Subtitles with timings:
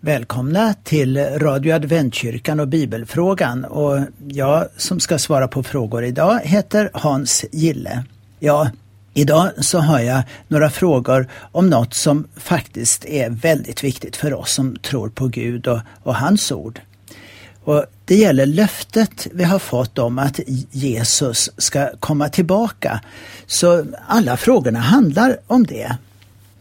[0.00, 6.90] Välkomna till Radio Adventkyrkan och Bibelfrågan och jag som ska svara på frågor idag heter
[6.92, 8.04] Hans Gille.
[8.38, 8.70] Ja,
[9.14, 14.52] idag så har jag några frågor om något som faktiskt är väldigt viktigt för oss
[14.52, 16.80] som tror på Gud och, och hans ord.
[17.64, 20.40] Och det gäller löftet vi har fått om att
[20.70, 23.00] Jesus ska komma tillbaka.
[23.46, 25.96] Så alla frågorna handlar om det.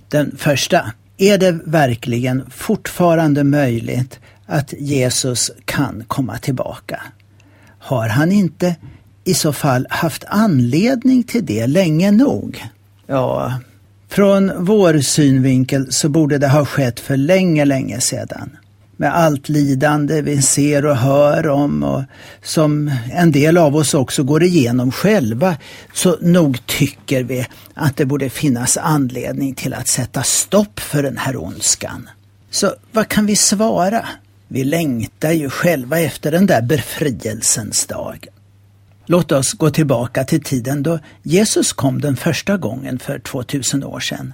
[0.10, 7.02] Den första, är det verkligen fortfarande möjligt att Jesus kan komma tillbaka?
[7.80, 8.76] Har han inte
[9.24, 12.64] i så fall haft anledning till det länge nog?
[13.08, 13.60] Ja,
[14.10, 18.58] från vår synvinkel så borde det ha skett för länge, länge sedan
[18.98, 22.04] med allt lidande vi ser och hör om och
[22.44, 25.58] som en del av oss också går igenom själva,
[25.94, 31.18] så nog tycker vi att det borde finnas anledning till att sätta stopp för den
[31.18, 32.10] här ondskan.
[32.50, 34.06] Så vad kan vi svara?
[34.48, 38.28] Vi längtar ju själva efter den där befrielsens dag.
[39.06, 44.00] Låt oss gå tillbaka till tiden då Jesus kom den första gången för 2000 år
[44.00, 44.34] sedan.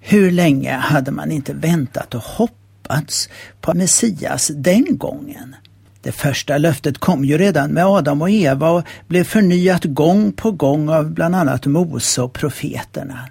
[0.00, 3.28] Hur länge hade man inte väntat och hoppats hoppats
[3.60, 5.54] på Messias den gången.
[6.02, 10.50] Det första löftet kom ju redan med Adam och Eva och blev förnyat gång på
[10.50, 13.28] gång av bland annat Mose och profeterna.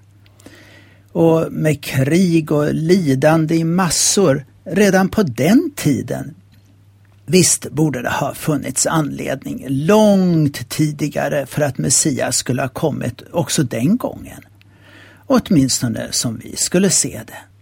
[1.12, 6.36] Och med krig och lidande i massor redan på den tiden
[7.28, 13.64] Visst borde det ha funnits anledning långt tidigare för att Messias skulle ha kommit också
[13.64, 14.42] den gången.
[15.28, 17.55] Åtminstone som vi skulle se det.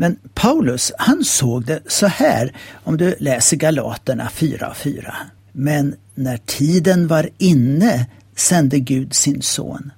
[0.00, 2.52] Men Paulus, han såg det så här
[2.84, 5.16] om du läser Galaterna 4 och 4.
[5.52, 9.92] Men när tiden var inne sände Gud sin son.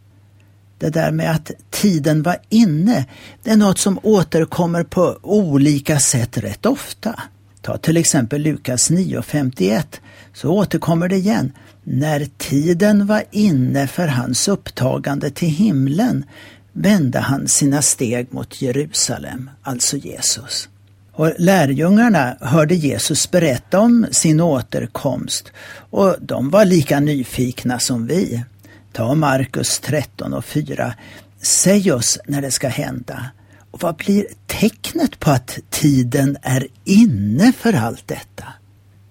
[0.79, 3.07] Det där med att tiden var inne,
[3.43, 7.21] det är något som återkommer på olika sätt rätt ofta.
[7.63, 9.85] Ta till exempel Lukas 9.51
[10.35, 11.53] så återkommer det igen.
[11.85, 16.25] När tiden var inne för hans upptagande till himlen
[16.73, 20.69] vände han sina steg mot Jerusalem, alltså Jesus.
[21.13, 25.53] Och lärjungarna hörde Jesus berätta om sin återkomst
[25.91, 28.45] och de var lika nyfikna som vi.
[28.93, 30.95] Ta Markus 13 och 4.
[31.43, 33.31] Säg oss när det ska hända.
[33.71, 38.45] Och vad blir tecknet på att tiden är inne för allt detta?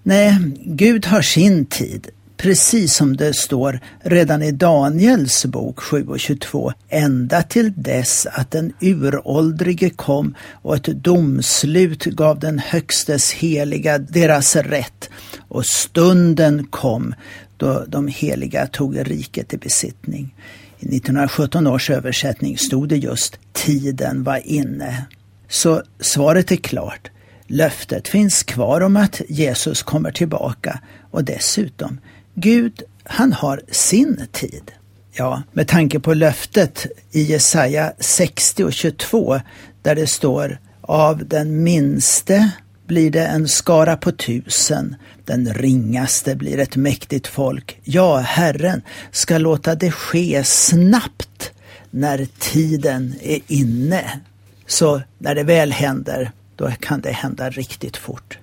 [0.04, 2.10] Nej, Gud har sin tid
[2.40, 8.52] precis som det står redan i Daniels bok 7 och 22, ända till dess att
[8.52, 17.16] den uråldrige kom och ett domslut gav den högstes heliga deras rätt och stunden kom
[17.58, 20.36] då de heliga tog riket i besittning.
[20.80, 25.06] I 1917 års översättning stod det just tiden var inne.
[25.50, 27.12] Så svaret är klart.
[27.48, 30.80] Löftet finns kvar om att Jesus kommer tillbaka
[31.12, 32.00] och dessutom
[32.36, 34.72] Gud, han har sin tid.
[35.14, 39.40] Ja, med tanke på löftet i Jesaja 60 och 22
[39.82, 42.52] där det står av den minste
[42.88, 44.96] blir det en skara på tusen,
[45.26, 47.80] den ringaste blir ett mäktigt folk.
[47.84, 51.52] Ja, Herren ska låta det ske snabbt
[51.90, 54.20] när tiden är inne.
[54.68, 58.38] Så när det väl händer, då kan det hända riktigt fort.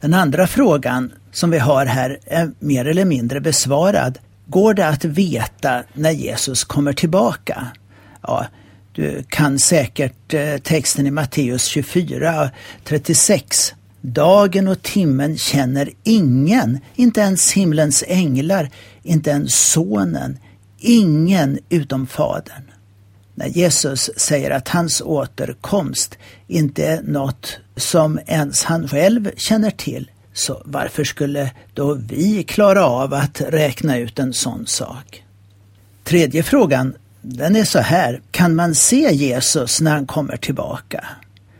[0.00, 4.18] Den andra frågan som vi har här är mer eller mindre besvarad.
[4.46, 7.66] Går det att veta när Jesus kommer tillbaka?
[8.22, 8.46] Ja,
[8.92, 12.50] du kan säkert eh, texten i Matteus 24,
[12.84, 13.74] 36.
[14.00, 18.70] Dagen och timmen känner ingen, inte ens himlens änglar,
[19.02, 20.38] inte ens sonen,
[20.78, 22.62] ingen utom Fadern.
[23.34, 30.10] När Jesus säger att hans återkomst inte är något som ens han själv känner till,
[30.32, 35.24] så varför skulle då vi klara av att räkna ut en sån sak?
[36.04, 38.20] Tredje frågan, den är så här.
[38.30, 41.04] Kan man se Jesus när han kommer tillbaka?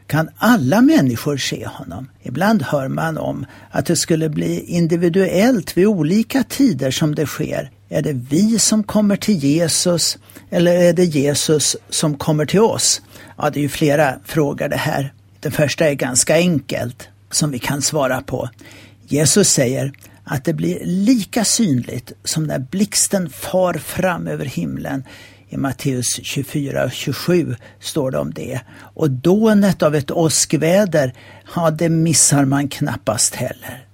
[0.06, 2.09] Kan alla människor se honom?
[2.22, 7.71] Ibland hör man om att det skulle bli individuellt vid olika tider som det sker.
[7.89, 10.19] Är det vi som kommer till Jesus
[10.51, 13.03] eller är det Jesus som kommer till oss?
[13.39, 15.13] Ja, det är ju flera frågor det här.
[15.41, 18.49] Den första är ganska enkelt som vi kan svara på.
[19.07, 19.93] Jesus säger
[20.25, 25.05] att det blir lika synligt som när blixten far fram över himlen.
[25.49, 28.61] I Matteus 24 och 27 står det om det.
[28.79, 31.15] Och dånet av ett åskväder,
[31.55, 33.87] ja det missar man knappast heller.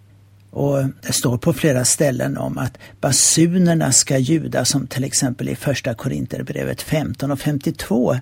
[0.51, 5.57] Och det står på flera ställen om att basunerna ska ljuda som till exempel i
[5.57, 8.17] första Korinterbrevet 15 och 52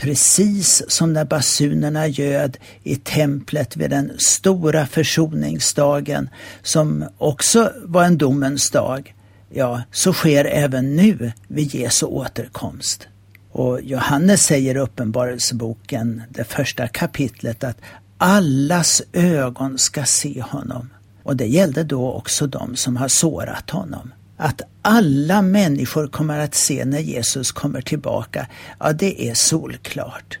[0.00, 6.28] precis som när basunerna ljöd i templet vid den stora försoningsdagen,
[6.62, 9.14] som också var en domens dag,
[9.50, 13.08] ja, så sker även nu vid Jesu återkomst.
[13.52, 17.78] Och Johannes säger i Uppenbarelseboken, det första kapitlet, att
[18.18, 20.90] allas ögon ska se honom.
[21.22, 24.12] Och det gällde då också de som har sårat honom.
[24.42, 28.46] Att alla människor kommer att se när Jesus kommer tillbaka,
[28.78, 30.38] ja det är solklart.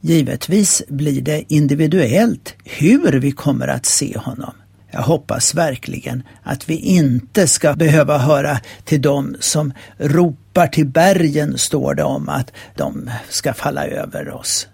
[0.00, 4.52] Givetvis blir det individuellt hur vi kommer att se honom.
[4.90, 11.58] Jag hoppas verkligen att vi inte ska behöva höra till dem som ropar till bergen,
[11.58, 14.68] står det om, att de ska falla över oss.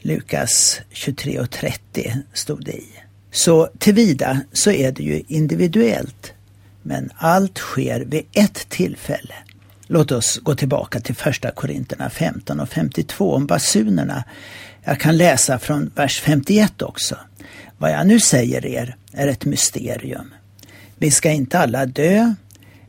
[0.00, 2.88] Lukas 23.30 stod det i.
[3.32, 6.33] Så tillvida så är det ju individuellt.
[6.86, 9.34] Men allt sker vid ett tillfälle.
[9.86, 14.24] Låt oss gå tillbaka till första Korinterna 15 och 52 om basunerna.
[14.84, 17.16] Jag kan läsa från vers 51 också.
[17.78, 20.34] Vad jag nu säger er är ett mysterium.
[20.98, 22.34] Vi ska inte alla dö,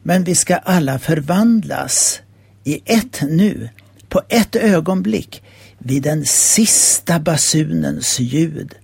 [0.03, 2.21] men vi ska alla förvandlas
[2.63, 3.69] i ett nu,
[4.09, 5.44] på ett ögonblick,
[5.77, 8.75] vid den sista basunens ljud.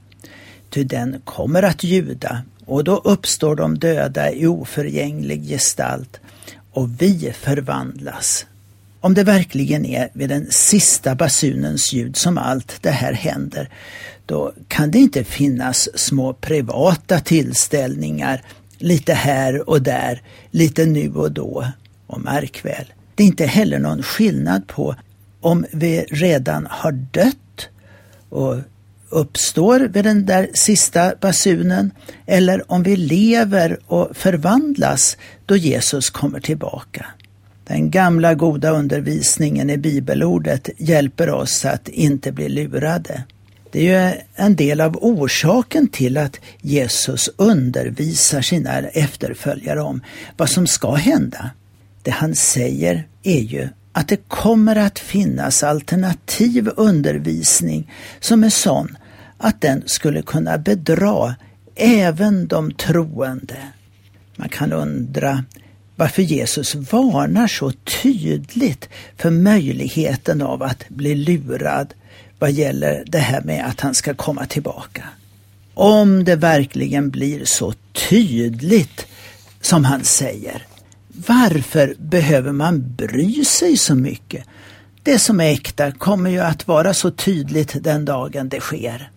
[0.70, 6.20] Ty den kommer att ljuda och då uppstår de döda i oförgänglig gestalt
[6.72, 8.46] och vi förvandlas.
[9.00, 13.70] Om det verkligen är vid den sista basunens ljud som allt det här händer,
[14.26, 18.44] då kan det inte finnas små privata tillställningar
[18.78, 20.22] lite här och där,
[20.52, 21.66] lite nu och då.
[22.08, 22.86] Och märk väl,
[23.16, 24.96] det är inte heller någon skillnad på
[25.42, 27.70] om vi redan har dött
[28.30, 28.58] och
[29.12, 31.92] uppstår vid den där sista basunen
[32.26, 37.06] eller om vi lever och förvandlas då Jesus kommer tillbaka.
[37.64, 43.24] Den gamla goda undervisningen i bibelordet hjälper oss att inte bli lurade.
[43.72, 50.02] Det är ju en del av orsaken till att Jesus undervisar sina efterföljare om
[50.38, 51.50] vad som ska hända.
[52.04, 58.98] Det han säger är ju att det kommer att finnas alternativ undervisning som är sån
[59.42, 61.36] att den skulle kunna bedra
[61.76, 63.58] även de troende.
[64.36, 65.44] Man kan undra
[65.96, 67.72] varför Jesus varnar så
[68.02, 71.94] tydligt för möjligheten av att bli lurad
[72.40, 75.04] vad gäller det här med att han ska komma tillbaka.
[75.74, 77.74] Om det verkligen blir så
[78.10, 79.08] tydligt
[79.62, 80.66] som han säger,
[81.28, 84.46] varför behöver man bry sig så mycket?
[85.04, 89.12] Det som är äkta kommer ju att vara så tydligt den dagen det sker.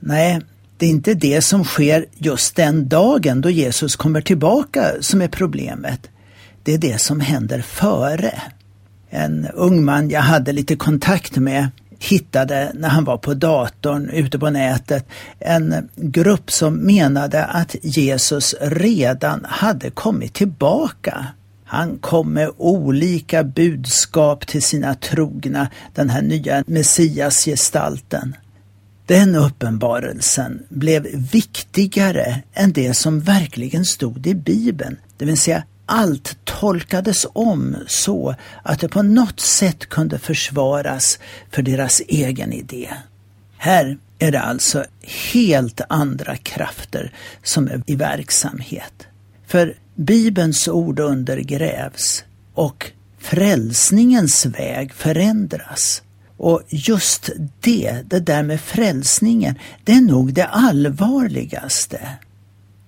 [0.00, 0.40] Nej,
[0.76, 5.28] det är inte det som sker just den dagen då Jesus kommer tillbaka som är
[5.28, 6.00] problemet.
[6.62, 8.42] Det är det som händer före.
[9.10, 11.68] En ung man jag hade lite kontakt med
[11.98, 15.08] hittade när han var på datorn ute på nätet
[15.38, 21.26] en grupp som menade att Jesus redan hade kommit tillbaka.
[21.64, 28.34] Han kom med olika budskap till sina trogna, den här nya Messiasgestalten.
[29.10, 31.02] Den uppenbarelsen blev
[31.32, 38.34] viktigare än det som verkligen stod i Bibeln, det vill säga allt tolkades om så
[38.62, 41.18] att det på något sätt kunde försvaras
[41.50, 42.90] för deras egen idé.
[43.56, 44.84] Här är det alltså
[45.32, 47.12] helt andra krafter
[47.42, 49.06] som är i verksamhet.
[49.46, 52.24] För Bibelns ord undergrävs
[52.54, 56.02] och frälsningens väg förändras.
[56.42, 57.30] Och just
[57.60, 59.54] det, det där med frälsningen,
[59.84, 62.08] det är nog det allvarligaste.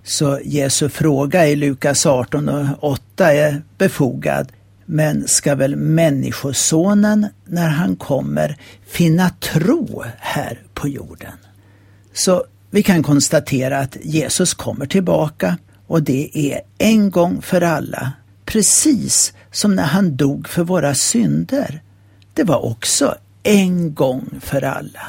[0.04, 4.52] Så Jesu fråga i Lukas 18 och 8 är befogad.
[4.86, 8.56] Men ska väl Människosonen, när han kommer,
[8.86, 11.32] finna tro här på jorden?
[12.12, 18.12] Så vi kan konstatera att Jesus kommer tillbaka och det är en gång för alla,
[18.44, 21.82] precis som när han dog för våra synder.
[22.34, 25.08] Det var också en gång för alla.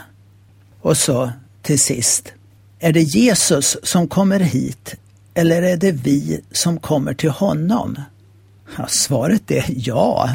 [0.82, 2.34] Och så till sist,
[2.80, 4.96] är det Jesus som kommer hit
[5.34, 8.02] eller är det vi som kommer till honom?
[8.78, 10.30] Ja, svaret är ja.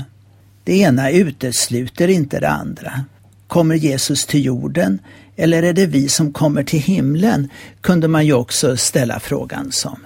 [0.65, 3.05] Det ena utesluter inte det andra.
[3.47, 4.99] Kommer Jesus till jorden
[5.37, 7.49] eller är det vi som kommer till himlen?
[7.81, 9.99] kunde man ju också ställa frågan som.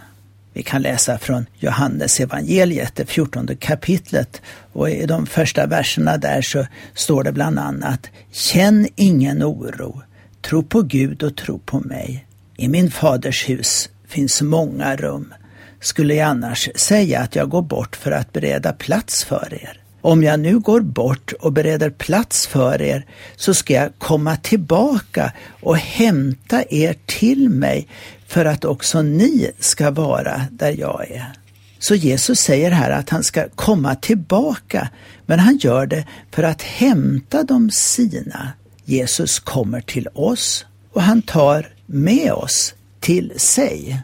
[0.53, 4.43] Vi kan läsa från Johannes evangeliet, det fjortonde kapitlet
[4.73, 10.03] och i de första verserna där så står det bland annat Känn ingen oro,
[10.41, 12.27] tro på Gud och tro på mig.
[12.57, 15.35] I min faders hus finns många rum.
[15.81, 19.82] Skulle jag annars säga att jag går bort för att bereda plats för er?
[20.05, 23.07] Om jag nu går bort och bereder plats för er
[23.37, 27.89] så ska jag komma tillbaka och hämta er till mig
[28.27, 31.33] för att också ni ska vara där jag är.
[31.79, 34.89] Så Jesus säger här att han ska komma tillbaka,
[35.27, 38.53] men han gör det för att hämta de sina.
[38.85, 44.03] Jesus kommer till oss och han tar med oss till sig.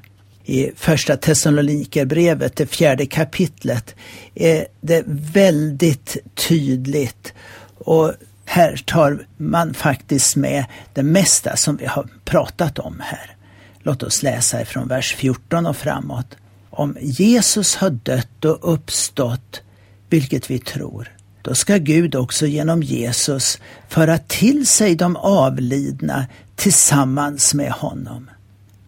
[0.48, 3.94] I första Thessalonikerbrevet, det fjärde kapitlet,
[4.34, 7.32] är det väldigt tydligt
[7.78, 8.12] och
[8.44, 10.64] här tar man faktiskt med
[10.94, 13.36] det mesta som vi har pratat om här.
[13.78, 16.36] Låt oss läsa ifrån vers 14 och framåt.
[16.70, 19.62] Om Jesus har dött och uppstått,
[20.10, 21.12] vilket vi tror,
[21.42, 26.26] då ska Gud också genom Jesus föra till sig de avlidna
[26.56, 28.30] tillsammans med honom.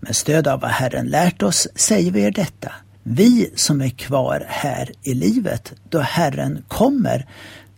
[0.01, 2.73] Med stöd av vad Herren lärt oss säger vi er detta.
[3.03, 7.27] Vi som är kvar här i livet då Herren kommer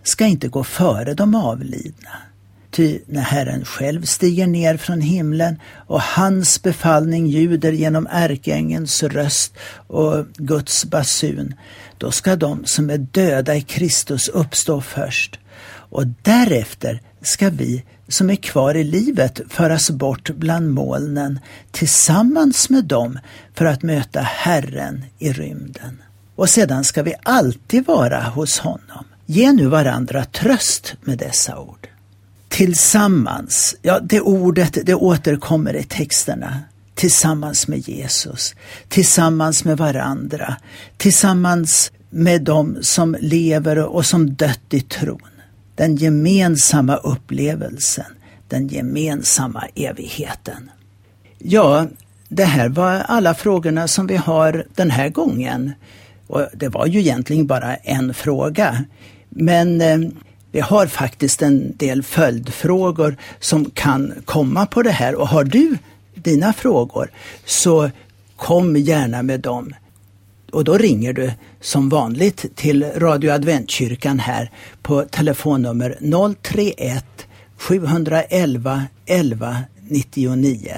[0.02, 2.10] ska inte gå före de avlidna.
[2.70, 9.54] Ty när Herren själv stiger ner från himlen och hans befallning ljuder genom ärkeängens röst
[9.86, 11.54] och Guds basun,
[11.98, 15.38] då ska de som är döda i Kristus uppstå först.
[15.92, 21.40] Och därefter ska vi som är kvar i livet föras bort bland molnen
[21.70, 23.18] tillsammans med dem
[23.54, 26.02] för att möta Herren i rymden.
[26.36, 29.04] Och sedan ska vi alltid vara hos honom.
[29.26, 31.88] Ge nu varandra tröst med dessa ord.
[32.48, 36.60] Tillsammans, ja det ordet det återkommer i texterna.
[36.94, 38.54] Tillsammans med Jesus,
[38.88, 40.56] tillsammans med varandra,
[40.96, 45.31] tillsammans med dem som lever och som dött i tron.
[45.74, 48.04] Den gemensamma upplevelsen,
[48.48, 50.70] den gemensamma evigheten.
[51.38, 51.86] Ja,
[52.28, 55.72] det här var alla frågorna som vi har den här gången.
[56.26, 58.84] Och det var ju egentligen bara en fråga.
[59.28, 59.98] Men eh,
[60.52, 65.78] vi har faktiskt en del följdfrågor som kan komma på det här och har du
[66.14, 67.10] dina frågor
[67.44, 67.90] så
[68.36, 69.74] kom gärna med dem.
[70.52, 74.50] Och då ringer du som vanligt till Radio Adventkyrkan här
[74.82, 75.98] på telefonnummer
[76.42, 77.04] 031
[77.56, 79.56] 711 11
[79.88, 80.74] 99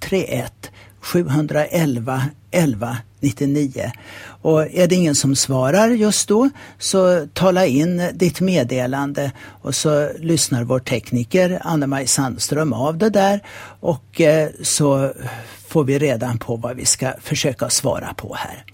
[0.00, 3.92] 031 711 11 99.
[4.24, 10.10] Och är det ingen som svarar just då så tala in ditt meddelande och så
[10.18, 13.40] lyssnar vår tekniker Anne-Maj Sandström av det där
[13.80, 15.12] och eh, så
[15.68, 18.64] får vi redan på vad vi ska försöka svara på här.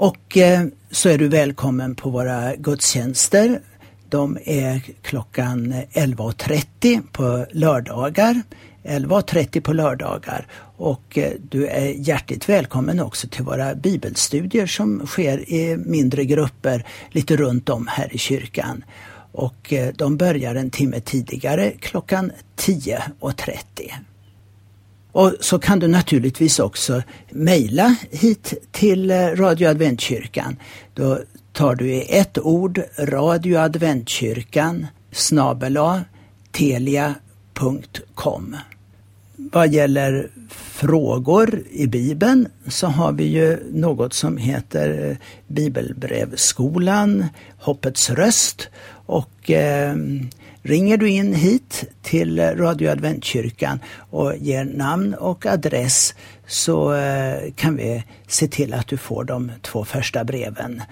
[0.00, 3.60] Och eh, så är du välkommen på våra gudstjänster.
[4.08, 8.42] De är klockan 11.30 på lördagar.
[8.84, 15.50] 11.30 på lördagar och eh, du är hjärtligt välkommen också till våra bibelstudier som sker
[15.50, 18.84] i mindre grupper lite runt om här i kyrkan.
[19.32, 23.90] Och eh, de börjar en timme tidigare klockan 10.30.
[25.12, 30.56] Och så kan du naturligtvis också mejla hit till eh, Radio Adventkyrkan.
[30.94, 31.18] Då
[31.52, 36.04] tar du i ett ord Radio Adventkyrkan snabela
[36.52, 37.96] telia.com.
[39.36, 47.26] Vad gäller frågor i Bibeln så har vi ju något som heter eh, Bibelbrevskolan,
[47.58, 48.68] Hoppets röst
[49.06, 49.96] och eh,
[50.62, 53.78] Ringer du in hit till Radio Adventkyrkan
[54.10, 56.14] och ger namn och adress
[56.46, 60.82] så eh, kan vi se till att du får de två första breven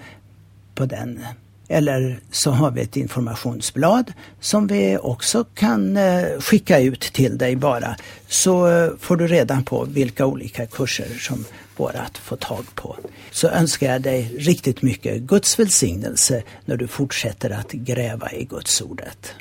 [0.75, 1.19] på den.
[1.67, 7.55] Eller så har vi ett informationsblad som vi också kan eh, skicka ut till dig
[7.55, 7.95] bara.
[8.27, 11.45] Så eh, får du reda på vilka olika kurser som
[11.77, 12.97] går att få tag på.
[13.31, 18.81] Så önskar jag dig riktigt mycket Guds välsignelse när du fortsätter att gräva i Guds
[18.81, 19.35] ordet.